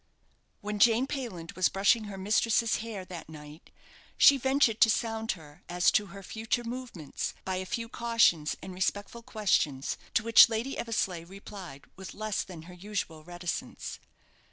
[0.61, 3.69] When Jane Payland was brushing her mistress's hair that night,
[4.17, 8.73] she ventured to sound her as to her future movements, by a few cautions and
[8.73, 13.99] respectful questions, to which Lady Eversleigh replied with less than her usual reticence.